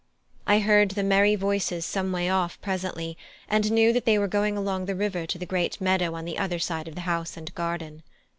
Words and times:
I 0.47 0.61
heard 0.61 0.89
the 0.89 1.03
merry 1.03 1.35
voices 1.35 1.85
some 1.85 2.11
way 2.11 2.27
off 2.27 2.59
presently, 2.59 3.19
and 3.47 3.71
knew 3.71 3.93
that 3.93 4.03
they 4.05 4.17
were 4.17 4.27
going 4.27 4.57
along 4.57 4.87
the 4.87 4.95
river 4.95 5.27
to 5.27 5.37
the 5.37 5.45
great 5.45 5.79
meadow 5.79 6.15
on 6.15 6.25
the 6.25 6.39
other 6.39 6.57
side 6.57 6.87
of 6.87 6.95
the 6.95 7.01
house 7.01 7.37
and 7.37 7.53
garden. 7.53 8.01